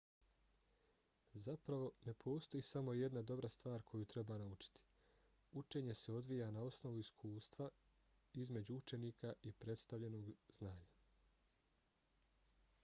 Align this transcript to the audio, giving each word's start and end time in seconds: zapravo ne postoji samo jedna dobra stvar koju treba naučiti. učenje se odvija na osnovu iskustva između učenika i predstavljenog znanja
zapravo 1.45 1.89
ne 2.05 2.13
postoji 2.23 2.63
samo 2.69 2.93
jedna 2.99 3.21
dobra 3.31 3.49
stvar 3.55 3.83
koju 3.91 4.05
treba 4.13 4.37
naučiti. 4.41 4.79
učenje 5.61 5.95
se 6.01 6.13
odvija 6.19 6.47
na 6.51 6.63
osnovu 6.69 6.97
iskustva 6.99 7.67
između 8.45 8.75
učenika 8.77 9.33
i 9.51 9.51
predstavljenog 9.51 10.31
znanja 10.59 10.89